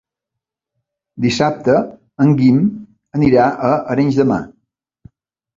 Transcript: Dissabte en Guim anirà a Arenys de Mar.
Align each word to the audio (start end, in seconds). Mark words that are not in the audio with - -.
Dissabte 1.25 1.75
en 2.25 2.33
Guim 2.41 2.57
anirà 3.21 3.47
a 3.69 3.73
Arenys 3.97 4.19
de 4.23 4.27
Mar. 4.33 4.43